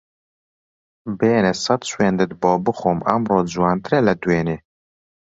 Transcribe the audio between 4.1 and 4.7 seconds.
دوێنێ